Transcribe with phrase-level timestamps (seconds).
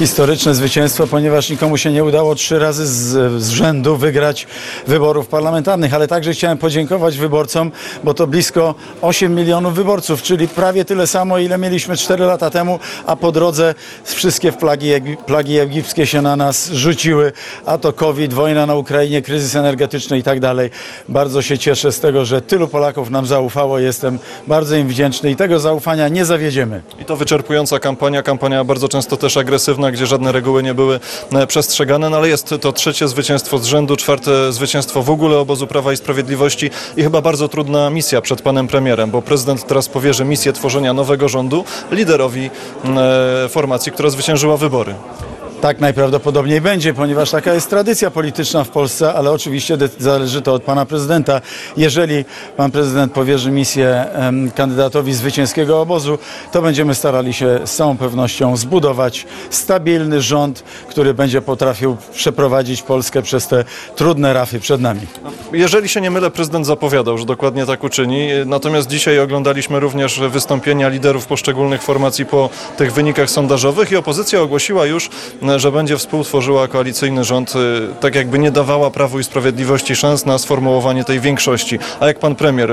[0.00, 4.46] historyczne zwycięstwo, ponieważ nikomu się nie udało trzy razy z, z rzędu wygrać
[4.86, 7.72] wyborów parlamentarnych, ale także chciałem podziękować wyborcom,
[8.04, 12.78] bo to blisko 8 milionów wyborców, czyli prawie tyle samo, ile mieliśmy 4 lata temu,
[13.06, 13.74] a po drodze
[14.04, 14.90] wszystkie plagi,
[15.26, 17.32] plagi egipskie się na nas rzuciły,
[17.66, 20.70] a to COVID, wojna na Ukrainie, kryzys energetyczny i tak dalej.
[21.08, 25.36] Bardzo się cieszę z tego, że tylu Polaków nam zaufało, jestem bardzo im wdzięczny i
[25.36, 26.82] tego zaufania nie zawiedziemy.
[27.00, 31.00] I to wyczerpująca kampania, kampania bardzo często też agresywna, gdzie żadne reguły nie były
[31.32, 35.66] e, przestrzegane, no ale jest to trzecie zwycięstwo z rzędu, czwarte zwycięstwo w ogóle obozu
[35.66, 40.24] Prawa i Sprawiedliwości i chyba bardzo trudna misja przed panem premierem, bo prezydent teraz powierzy
[40.24, 42.50] misję tworzenia nowego rządu liderowi
[42.84, 44.94] e, formacji, która zwyciężyła wybory.
[45.60, 50.62] Tak najprawdopodobniej będzie, ponieważ taka jest tradycja polityczna w Polsce, ale oczywiście zależy to od
[50.62, 51.40] pana prezydenta.
[51.76, 52.24] Jeżeli
[52.56, 54.04] pan prezydent powierzy misję
[54.54, 56.18] kandydatowi zwycięskiego obozu,
[56.52, 63.22] to będziemy starali się z całą pewnością zbudować stabilny rząd, który będzie potrafił przeprowadzić Polskę
[63.22, 63.64] przez te
[63.96, 65.00] trudne rafy przed nami.
[65.52, 68.28] Jeżeli się nie mylę, prezydent zapowiadał, że dokładnie tak uczyni.
[68.46, 74.86] Natomiast dzisiaj oglądaliśmy również wystąpienia liderów poszczególnych formacji po tych wynikach sondażowych i opozycja ogłosiła
[74.86, 75.10] już,
[75.58, 77.58] że będzie współtworzyła koalicyjny rząd, y,
[78.00, 81.78] tak jakby nie dawała Prawu i Sprawiedliwości szans na sformułowanie tej większości.
[82.00, 82.70] A jak pan premier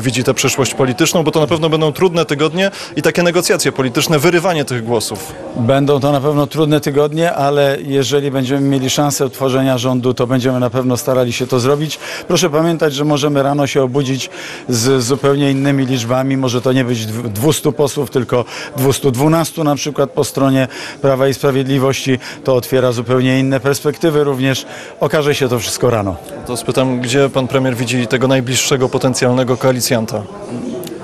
[0.00, 4.18] widzi tę przyszłość polityczną, bo to na pewno będą trudne tygodnie i takie negocjacje polityczne,
[4.18, 5.32] wyrywanie tych głosów.
[5.56, 10.60] Będą to na pewno trudne tygodnie, ale jeżeli będziemy mieli szansę utworzenia rządu, to będziemy
[10.60, 11.98] na pewno starali się to zrobić.
[12.28, 14.30] Proszę pamiętać, że możemy rano się obudzić
[14.68, 16.36] z zupełnie innymi liczbami.
[16.36, 18.44] Może to nie być dw- 200 posłów, tylko
[18.76, 20.68] 212 na przykład po stronie
[21.02, 22.07] Prawa i Sprawiedliwości.
[22.44, 24.66] To otwiera zupełnie inne perspektywy również.
[25.00, 26.16] Okaże się to wszystko rano.
[26.46, 30.22] To spytam, gdzie pan premier widzi tego najbliższego potencjalnego koalicjanta?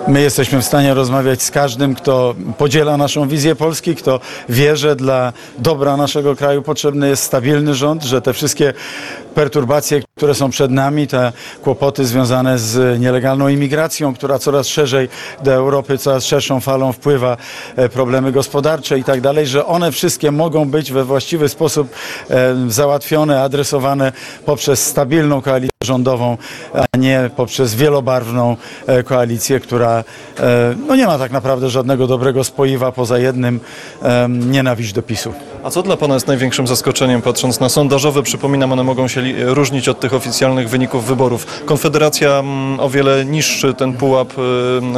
[0.08, 4.97] My jesteśmy w stanie rozmawiać z każdym, kto podziela naszą wizję Polski, kto wie, że
[4.97, 8.72] dla dobra naszego kraju potrzebny jest stabilny rząd, że te wszystkie
[9.34, 11.32] perturbacje, które są przed nami, te
[11.62, 15.09] kłopoty związane z nielegalną imigracją, która coraz szerzej
[15.43, 17.37] do Europy, coraz szerszą falą wpływa,
[17.76, 21.88] e, problemy gospodarcze i tak dalej, że one wszystkie mogą być we właściwy sposób
[22.31, 24.12] e, załatwione, adresowane
[24.44, 26.37] poprzez stabilną koalicję rządową,
[26.75, 28.56] a nie poprzez wielobarwną
[28.87, 30.05] e, koalicję, która
[30.41, 33.61] e, no nie ma tak naprawdę żadnego dobrego spoiwa poza jednym
[34.28, 35.33] nienawiść do PiSu.
[35.65, 38.23] A co dla Pana jest największym zaskoczeniem, patrząc na sondażowe?
[38.23, 41.47] Przypominam, one mogą się li- różnić od tych oficjalnych wyników wyborów.
[41.65, 44.28] Konfederacja mm, o wiele niższy ten pułap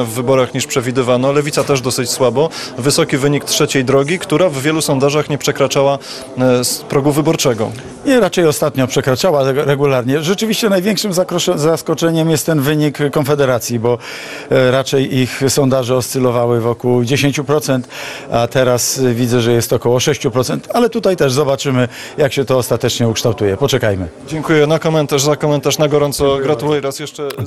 [0.05, 1.33] w wyborach niż przewidywano.
[1.33, 2.49] Lewica też dosyć słabo.
[2.79, 5.99] Wysoki wynik trzeciej drogi, która w wielu sondażach nie przekraczała
[6.89, 7.71] progu wyborczego.
[8.07, 10.23] Nie, raczej ostatnio przekraczała regularnie.
[10.23, 11.13] Rzeczywiście największym
[11.57, 13.99] zaskoczeniem jest ten wynik Konfederacji, bo
[14.51, 17.81] e, raczej ich sondaże oscylowały wokół 10%,
[18.31, 23.09] a teraz widzę, że jest około 6%, ale tutaj też zobaczymy, jak się to ostatecznie
[23.09, 23.57] ukształtuje.
[23.57, 24.09] Poczekajmy.
[24.29, 26.39] Dziękuję na komentarz, za komentarz na gorąco.
[26.39, 27.29] Gratuluję raz jeszcze.